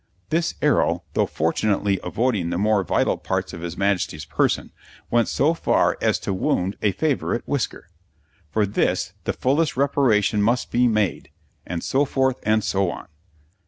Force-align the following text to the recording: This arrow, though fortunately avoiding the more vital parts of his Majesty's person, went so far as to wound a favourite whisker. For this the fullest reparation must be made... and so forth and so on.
This 0.31 0.55
arrow, 0.63 1.03
though 1.13 1.27
fortunately 1.27 1.99
avoiding 2.03 2.49
the 2.49 2.57
more 2.57 2.83
vital 2.83 3.19
parts 3.19 3.53
of 3.53 3.61
his 3.61 3.77
Majesty's 3.77 4.25
person, 4.25 4.71
went 5.11 5.27
so 5.27 5.53
far 5.53 5.95
as 6.01 6.17
to 6.21 6.33
wound 6.33 6.75
a 6.81 6.91
favourite 6.91 7.47
whisker. 7.47 7.87
For 8.49 8.65
this 8.65 9.13
the 9.25 9.33
fullest 9.33 9.77
reparation 9.77 10.41
must 10.41 10.71
be 10.71 10.87
made... 10.87 11.29
and 11.67 11.83
so 11.83 12.05
forth 12.05 12.37
and 12.41 12.63
so 12.63 12.89
on. 12.89 13.09